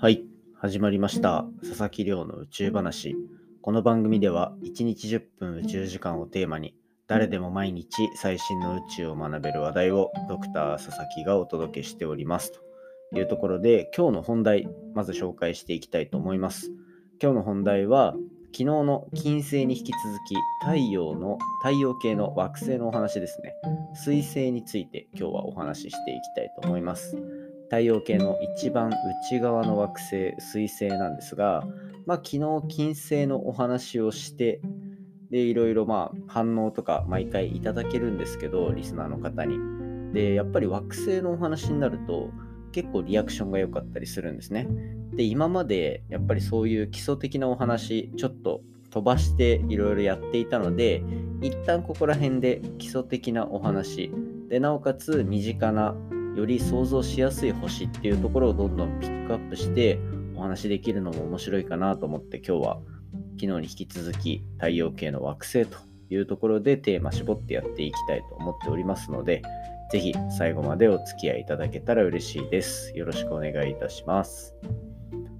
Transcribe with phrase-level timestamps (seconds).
[0.00, 0.22] はい、
[0.54, 1.44] 始まりました。
[1.60, 3.16] 佐々木亮の宇宙話。
[3.62, 6.76] この番組では1日10分宇宙時間をテーマに
[7.08, 12.52] 誰でも毎日最新の宇宙を学べる話題をドクター佐々木がお届けしております。
[13.12, 16.70] というところで今日の本題、まず紹介していきたいと思います。
[17.20, 18.14] 今日の本題は
[18.52, 23.52] 昨日の金星に引き続き太陽の太陽系の惑星のお話ですね。
[23.94, 27.20] 水星について今日はお話ししていきたいと思います。
[27.70, 28.90] 太陽系の一番
[29.30, 31.64] 内側の惑星水星なんですが、
[32.06, 34.60] まあ、昨日金星のお話をして
[35.30, 39.58] でいろいろまあ反応とか毎回いただけるんですけどリスナーの方に。
[40.14, 42.30] でやっぱり惑星のお話になると
[42.72, 44.66] 結構リアクションが良かったりするんですね。
[45.12, 51.02] で今までやっぱりそういう基礎的なお話ちょっと飛ばしていろいろやっていたので
[51.42, 54.10] 一旦ここら辺で基礎的なお話
[54.48, 55.94] でなおかつ身近な
[56.36, 59.98] より想像しやすい星っていうところをどんどんピックアップして
[60.36, 62.78] お話できるのも面白いかなと思って今日は
[63.40, 65.78] 昨日に引き続き太陽系の惑星と
[66.10, 69.42] いうところでテーマ絞ってやっていきたいと思っておりますので
[69.90, 72.92] ぜひ最後までお付き合いいただけたら嬉しいです。
[72.94, 74.54] よろしくお願いいたします。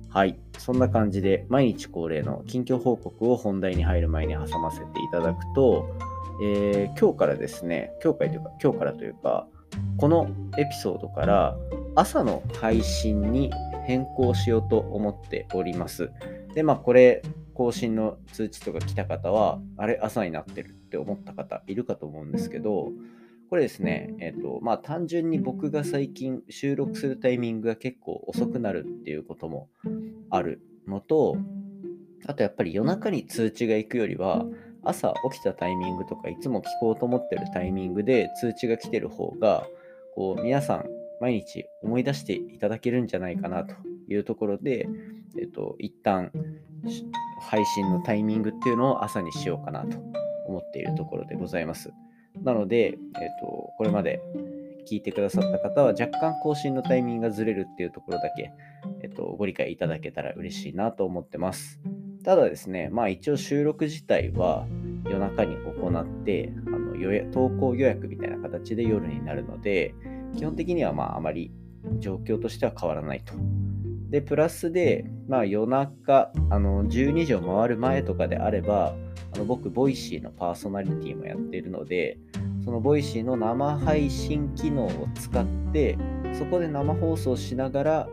[0.08, 0.38] はい。
[0.56, 5.94] そんな感じで毎日恒例の近況報告を本題に入る前に挟ませていただくと、
[6.42, 9.46] えー今日からですね、今日からというか、今日からというか、
[9.98, 11.56] このエピソードから
[11.96, 13.50] 朝の配信に
[13.84, 16.12] 変更しようと思っております。
[16.54, 22.92] で、まあこれ更新の通知とか来た方は、あれ朝になってるって思った方いるかと思うんですけど、
[23.50, 29.68] これですね、えっ、と、まあ単純に僕が最近収録するタイミングが結構遅くなるっていうことも
[30.30, 31.38] あるのと、
[32.26, 34.46] あとやっぱり夜中に通知が行くよりは、
[34.84, 39.66] 朝起きたタイミングとかいつも聞こうと思ってるタイミングで通知が来てる方が
[40.18, 40.84] こう皆さん
[41.20, 43.76] 毎日思い出していただけるんじゃないかなと
[44.08, 44.88] いうところで、
[45.40, 46.32] えっと、一旦
[47.40, 49.96] 配信のタイミングっていうのを朝にしようかなと
[50.48, 51.92] 思っているところでございます。
[52.42, 52.94] なので、えっ
[53.40, 53.46] と、
[53.78, 54.20] これまで
[54.90, 58.50] 聞いてくださった方は若干更新のタイミングがずれるっていうところだけ、
[59.04, 61.78] えっと、ご理解いただけたら嬉しいなと思ってます。
[62.24, 64.66] ただですね、まあ一応収録自体は
[65.04, 66.70] 夜中に行って、あ
[67.32, 69.94] 投稿予約みたいな形で夜になるので、
[70.36, 71.52] 基本的にはまああまり
[71.98, 73.34] 状況としては変わらないと。
[74.10, 78.94] で、プラスで、まあ夜中、あの12時を回る前とかであれば、
[79.34, 82.18] あの僕、 Voicy のパーソナリティもやっているので、
[82.64, 85.98] その Voicy の生配信機能を使って、
[86.38, 88.08] そこで生放送しながら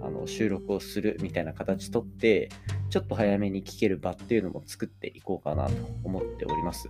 [0.00, 2.48] あの収録をするみたいな形とって、
[2.90, 5.72] ちょっと早めに聞ける場っていうのも作っていこうかなと
[6.04, 6.88] 思っております。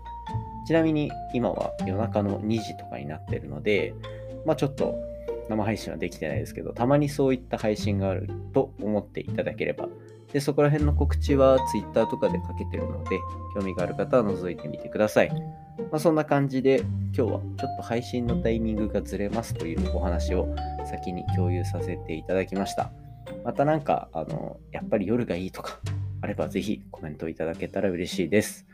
[0.66, 3.94] ちなみに今は夜中の2時とかになってるので、
[4.44, 4.94] まあちょっと
[5.48, 9.88] 生配信はできてないですけど、たまにそういった配信があると思っていただければ。
[10.32, 13.18] で、そこら辺の告知は Twitter とかでかけてるので、
[13.54, 15.30] 興味がある方は覗いてみてください。
[15.90, 16.80] まあ、そんな感じで
[17.16, 20.54] 今日はちょっと配信のタイミングがずれますというお話を
[20.86, 22.92] 先に共有させていただきました。
[23.44, 25.80] またなんか、あの、やっぱり夜がいいとか
[26.22, 28.66] あればぜひコメントいただけたら嬉しいです。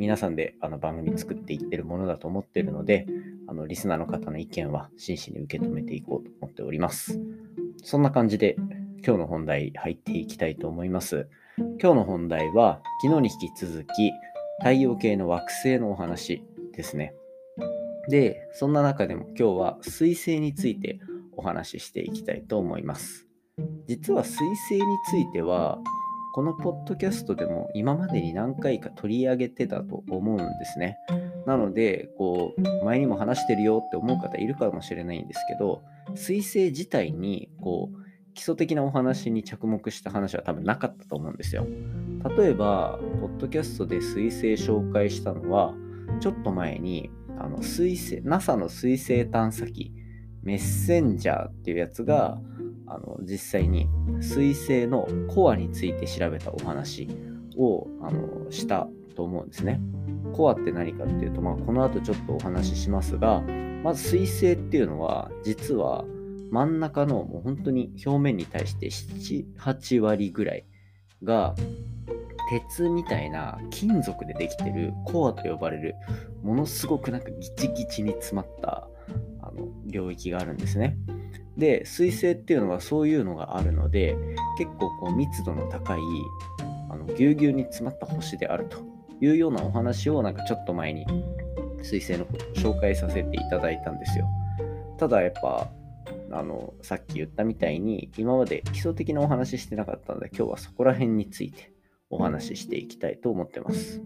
[0.00, 3.06] 皆さんであの番組作っていってるものだと思ってるので、
[3.46, 7.20] あのリスナーの方の意見は真摯に受け止めていこうと思っております。
[7.84, 8.56] そんな感じで
[9.06, 11.28] 今日の本題入っていきたいと思います。
[11.58, 14.10] 今日の本題は昨日に引き続き
[14.60, 17.12] 太陽系の惑星のお話ですね。
[18.08, 20.98] で、そんな中でも今日は水星について
[21.36, 23.26] お話ししていきたいと思います。
[23.86, 24.80] 実は水星に
[25.10, 25.78] ついては、
[26.32, 30.96] このポッドキャストでも今までに何回か取り上げてたと思うんですね。
[31.46, 35.82] なので、こう、前にも話してるよって思う方いるかもしれないんですけど、
[36.14, 41.66] 水星自体に、こう、基礎的なお話に着目した話は多分なかったと思うんですよ。
[42.36, 45.74] 例えば、ポッドキャストで水星紹介したのは、
[46.20, 49.92] ちょっと前に、あの水星 NASA の水星探査機、
[50.42, 52.40] メッセンジャーっていうやつが、
[52.90, 53.88] あの実際に
[54.20, 57.08] 水星のコアについて調べたお話
[57.56, 59.80] をあのしたと思うんですね。
[60.32, 63.42] コアって何かっていうと、まあ、この後ちょっとお話ししますが、
[63.82, 66.04] まず水星っていうのは実は
[66.50, 70.64] 真ん中のもう本当に表面に対して7、8割ぐらい
[71.22, 71.54] が
[72.50, 75.94] 鉄みたいな金属でできてるコアと呼ばれる
[76.42, 78.88] ものすごくなんかギチギチに詰まった
[79.42, 80.96] あの領域があるんですね。
[81.60, 84.16] で水星っていうのはそういうのがあるので
[84.58, 86.00] 結構こう密度の高い
[86.90, 88.78] あのぎゅうぎゅうに詰まった星であると
[89.20, 91.06] いうようなお話をなんかちょっと前に
[91.82, 94.26] 水星のことを紹介させていただいたんですよ。
[94.98, 95.70] ただやっぱ
[96.32, 101.72] あのさっき言ったみたいに今まで基礎的なお話ししてなかったので今日はそこら辺について
[102.10, 104.02] お話ししていきたいと思ってます。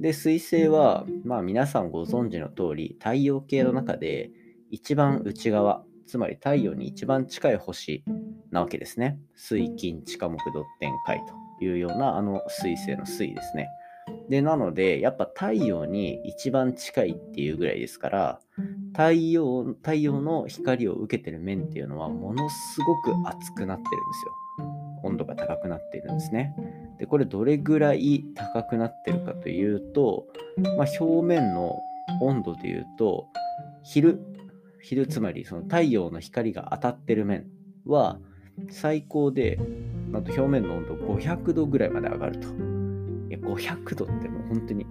[0.00, 4.30] で、水星は、まあ皆さんご存知の通り、太陽系の中で
[4.70, 8.02] 一番内側、つまり太陽に一番近い星
[8.50, 9.18] なわけですね。
[9.36, 11.20] 水金地下木土天海
[11.58, 13.68] というようなあの水星の水ですね。
[14.30, 18.40] で、なので、やっぱ太陽に一番近いっていうぐらいですから、
[18.92, 23.84] 太陽太陽の光を受けてる面っていうのはものすごく熱くなってるんで
[24.14, 24.32] すよ。
[25.04, 26.54] 温度が高くなっているんですね。
[26.98, 30.26] で、これどれぐらい高くなってるかというと、
[30.76, 31.78] まあ、表面の
[32.20, 33.28] 温度でいうと、
[33.82, 34.20] 昼、
[34.88, 37.44] 昼つまりその太陽の光が当たってる面
[37.84, 38.18] は
[38.70, 39.60] 最高で、
[40.10, 42.48] なんと表面の温度500度ぐらいまで上がると。
[42.48, 42.50] い
[43.32, 44.86] や、500度ってもう本当に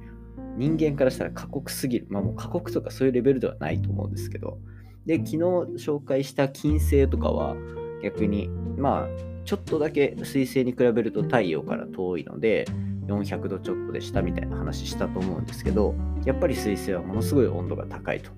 [0.55, 2.07] 人間からしたら過酷すぎる。
[2.11, 4.59] まあもう過酷とかそういうレベルではないと思うんですけど。
[5.07, 7.55] で、昨日紹介した金星とかは
[8.03, 9.07] 逆に、まあ
[9.45, 12.65] ちょっとだけ水星に比べると太陽から遠いので
[13.07, 15.95] 400度ちょっとでしたみたいな話したと思うんですけど
[16.25, 18.29] やっぱり水星はものすごい温度が高いと。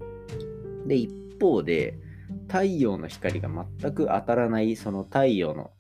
[0.85, 1.97] で一方で
[2.47, 3.49] 太陽の光が
[3.81, 5.71] 全く当たらないその太陽の、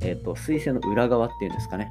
[0.00, 1.90] えーと、水星の裏側っていうんですかね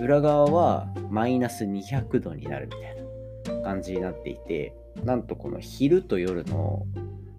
[0.00, 4.74] 裏側はマイナス200度になるみたいな感じになっていて
[5.04, 6.86] なんとこの昼と夜の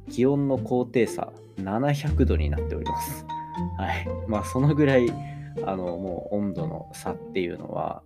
[0.10, 3.26] 気温の高低差700度になっております。
[3.78, 4.08] はい。
[4.28, 5.08] まあ、そのぐらい、
[5.66, 8.02] あの、もう温度の差っていうのは、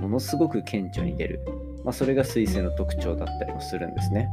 [0.00, 1.40] ものすごく顕著に出る。
[1.84, 4.28] まあ、それが水星の特徴だったりもするんですね。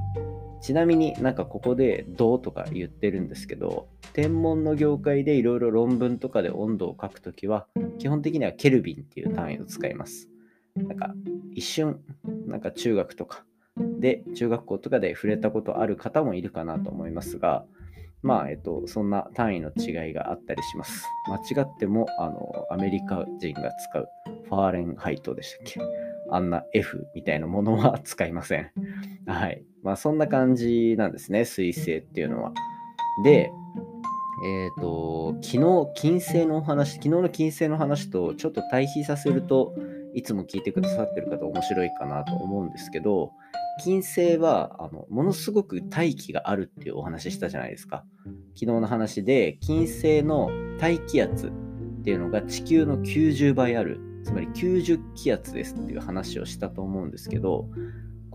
[0.66, 7.68] ちなみになんかここで「どう」とか言ってるんですけど天文の業界でいろいろ論文とかで温度を書くときは
[8.00, 10.28] 基本的にはケルビンっていう単位を使います。
[10.76, 11.14] なんか
[11.54, 12.02] 一瞬
[12.48, 13.46] なんか中学とか
[14.00, 17.64] で中学校とかで触れたことある方もいるかなと思いますが
[18.24, 21.06] まあ、えっと、そんな単位の違いがあったりします。
[21.54, 24.08] 間違っても、あの、アメリカ人が使う
[24.46, 25.80] ファーレンハイトでしたっけ？
[26.32, 28.72] あんな F みたいなものは使いません。
[29.28, 29.64] はい。
[29.86, 32.52] まあ、そんな感じなんですね、水星っていうのは。
[33.24, 33.52] で、
[34.44, 39.76] えっ、ー、と、昨日、金星のお話、昨日の金星の話とちょっと対比させると、
[40.16, 43.32] いつも聞いてくださってる方面白いかなと思うんですけど、
[43.84, 48.06] 金星はあのものすごく大気があるっていうお話したじゃないですか。
[48.56, 50.50] 昨日の話で金星の
[50.80, 51.52] 大気圧っ
[52.04, 57.68] ていうのが地球の90倍あるつまり90気圧ですっていう話をしたと思うんですけど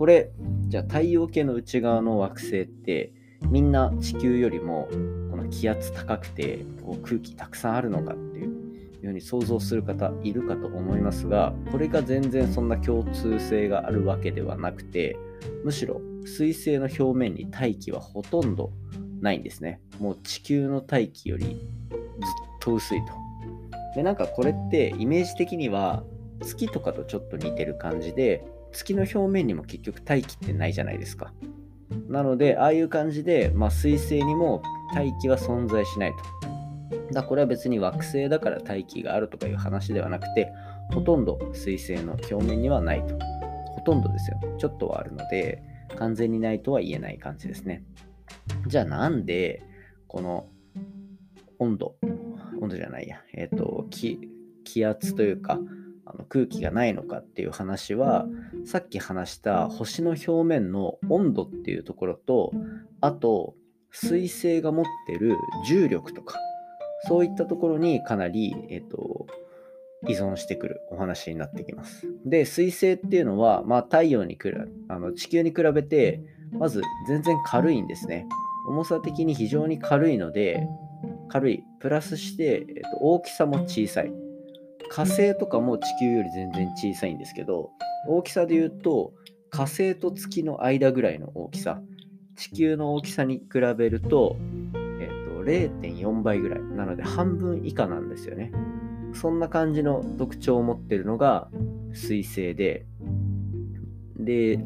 [0.01, 0.33] これ
[0.69, 3.13] じゃあ太陽系の内側の惑星って
[3.51, 4.89] みんな地球よりも
[5.31, 15.19] この気圧高くてこう空気たくさんあるのかっていうように想像する方いるかと思いますがこれが全然そんな共通性があるわけではなくて
[15.65, 18.73] むしろ水星の表面に大気はほとんど
[19.21, 19.83] ないんですね。
[19.99, 21.57] もう地球の大気よりずっ
[22.59, 23.13] と薄いと。
[23.95, 26.05] でなんかこれってイメージ的には
[26.41, 31.33] 月とかとちょっと似てる感じで月の表面にも結局大気ってないじゃないですか
[32.09, 34.63] なのでああいう感じで、まあ、水星にも
[34.95, 36.51] 大気は存在しないと
[37.13, 40.53] だこれは別に惑星だから大気があるとかいう話ではなくて、
[40.93, 43.19] ほとんど水星の表面にはないと。
[43.75, 44.41] ほとんどですよ。
[44.59, 45.63] ちょっとはあるので、
[45.97, 47.85] 完全にないとは言えない感じですね。
[48.67, 49.63] じゃあなんで、
[50.07, 50.49] この
[51.59, 51.97] 温度、
[52.61, 54.21] 温度じゃないや、えっ、ー、と気、
[54.65, 55.59] 気圧というか、
[56.13, 58.27] あの空気がないのかっていう話は、
[58.65, 62.53] さっき話した星の表面の温度っていうところと、
[63.01, 63.55] あと、
[63.93, 65.37] 水星が持ってる
[65.69, 66.39] 重力とか、
[67.07, 69.27] そういったところにかなり、えっ、と、
[70.09, 72.07] 依存してくるお話になってきます。
[72.25, 74.55] で、水星っていうのは、まあ、太陽に比べ、
[74.89, 78.27] あの地球に比べて、まず全然軽いんですね。
[78.69, 80.67] 重さ的に非常に軽いので、
[81.29, 81.65] 軽い。
[81.79, 84.13] プラスして、えっと、大きさも小さい。
[84.91, 87.71] 火星とかも地球より全然小さいんですけど、
[88.09, 89.13] 大きさで言うと、
[89.49, 91.81] 火星と月の間ぐらいの大きさ。
[92.37, 94.37] 地球の大きさに比べると、
[94.75, 96.61] えー、と0.4倍ぐらい。
[96.61, 98.51] なので半分以下なんですよね。
[99.13, 101.49] そんな感じの特徴を持ってるのが
[101.93, 102.85] 水星で、
[104.17, 104.59] で、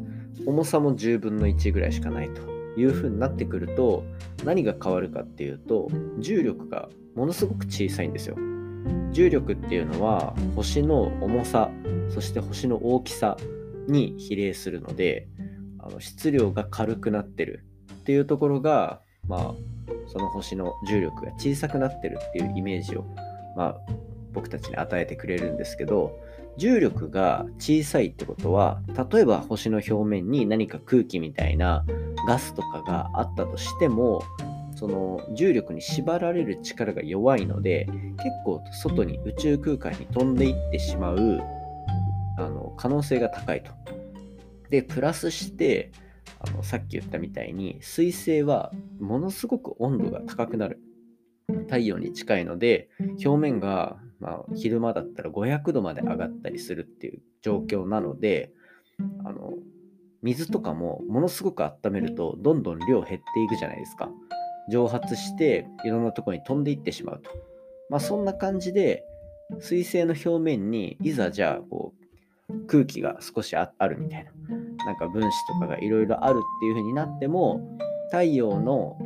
[0.47, 2.41] 重さも10分の1ぐらいしかないと
[2.79, 4.03] いう風になってくると、
[4.43, 8.37] 何が変わるかっていうと、重力がものすごく小さいんですよ。
[9.11, 11.69] 重力っていうのは星の重さ、
[12.09, 13.37] そして星の大きさ
[13.87, 15.27] に比例するので、
[15.79, 19.53] あの質量が軽くなってるっていうところが、まあ、
[20.07, 23.05] その星の重力が小さくなってるっていうイメージを、
[23.55, 23.77] まあ、
[24.33, 26.19] 僕たちに与えてくれるんですけど
[26.57, 31.85] 重力が小さいってことは例えば星の表面に何か空気みたいな
[32.27, 34.23] ガスとかがあったとしても
[34.75, 41.41] その重力に縛られる力が弱いので結構外に宇宙空間に飛んでいってしまう
[42.37, 43.71] あの可能性が高いと。
[44.69, 45.91] でプラスして
[46.39, 50.79] あのさっき言ったみたいに水星はものすごく温度が高くなる
[51.67, 52.89] 太陽に近いので
[53.23, 58.51] 表面が、まあ、昼間だったら500度まで上がったりするっていう状況なので
[59.23, 59.53] あの
[60.23, 64.09] 水とかもものすごく温めるとどんどん量減っていくじゃないですか
[64.71, 67.31] 蒸発していろんなところに飛んでいってしまうと。
[67.89, 69.03] まあそんな感じで
[69.59, 71.93] 水星の表面にいざじゃあこ
[72.49, 74.31] う空気が少しあるみたいな。
[74.85, 77.59] なんか分子とかがいろいろあるっていう風になっても
[78.11, 78.97] 太陽の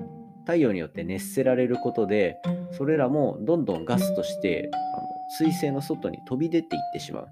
[0.41, 2.37] 太陽によって熱せられることで
[2.71, 7.27] それらもどんどんガスとしてあの水星の外に飛び出ていってしまう。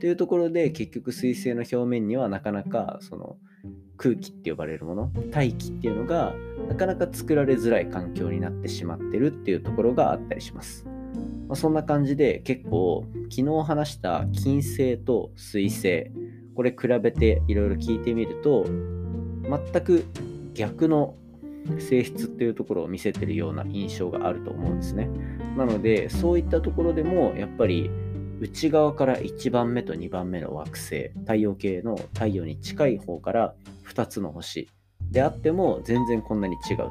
[0.00, 3.36] というところで結局水星の表面にはなかなかその
[3.98, 6.32] 空気って呼ばれるもの大気っていうのが
[6.70, 10.86] なかなか作られづらい環境になってしまってるっていうところがあったりします。
[11.48, 16.12] まあ、そんな感じで結構昨日話した金星と水星
[16.54, 20.04] これ比べていろいろ聞いてみると全く
[20.54, 21.16] 逆の
[21.80, 25.10] 性質っていうところを見せてるような印象があると思うんですね。
[25.56, 27.90] なのでそういったところでもやっぱり
[28.38, 33.54] 内側から1番目と2番目の惑星太陽系の太陽に近い方から
[33.88, 34.68] 2つの星
[35.10, 36.90] であっても全然こんなに違うと。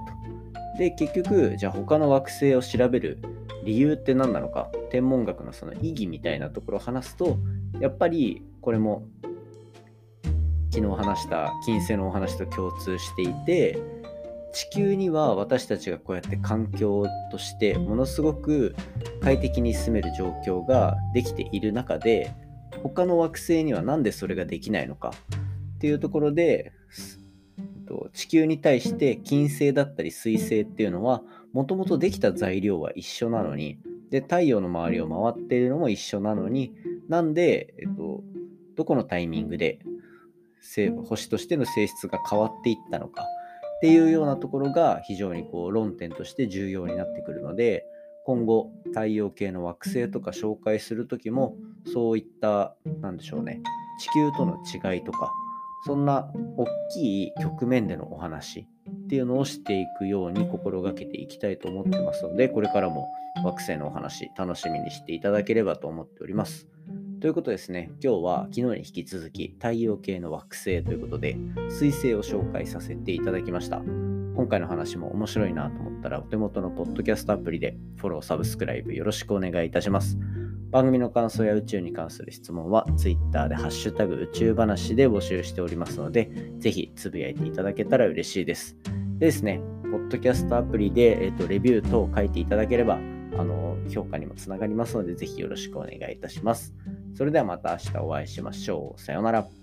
[0.78, 3.20] で結局じゃあ他の惑星を調べる
[3.66, 4.70] 理由って何なのか？
[4.90, 7.38] 天文学のその意義みたいなところを話すと
[7.80, 9.06] やっぱりこれも
[10.72, 13.78] 昨日話した金星のお話と共通していて
[14.54, 18.76] 地球には私たちがこうやって環境としてものすごく
[19.22, 22.34] 快適に住める状況ができている中で
[22.84, 25.12] 他の惑星には何でそれができないのか
[25.76, 26.72] っていうところで
[27.90, 33.80] と地球に対して金星だったり水星っていうのはもともとできた材料は一緒なのに
[34.12, 36.74] で太陽の周りを回っているのも一緒なのに
[37.10, 38.24] なんで、えっと、
[38.76, 39.80] どこのタイミングで
[41.08, 47.86] 星としての性質が変わっていったのかっていうようなところが非常にこう論点として重要になってくるので
[48.26, 51.56] 今後太陽系の惑星とか紹介する時も
[51.92, 53.62] そういった何でしょうね
[54.00, 55.32] 地球との違いとか
[55.86, 63.08] そんな大きい局面でのお話っていうのをしていくように心がけていきたいと思ってますのでこれからも
[63.44, 66.68] 惑星のお話楽しみにしていただければと思っております。
[67.20, 71.36] ということですね、今日は昨日に引き続き太陽系の惑星ということで、
[71.70, 73.80] 彗星を紹介させていただきました。
[73.80, 80.18] 今回の話も面白いなと思ったら、お手元のポッドキャストアプリでフォロー、サブスクライブよろしくお願いいたします。
[80.72, 88.78] 番組の感想や宇宙に関する質問は Twitter でハッシュタグ宇宙話で募集しておりますので、ぜひつぶやいていただけたら嬉しいです。
[89.18, 89.62] でですね、
[89.92, 93.00] ポッドキャストアプリで、えーと、レビュー等を書いていただければ、あ
[93.44, 96.76] の評価にもつながりますので、ぜひよろしくお願いいたします。
[97.16, 99.02] それではまた明日お会いしましょう。
[99.02, 99.59] さようなら。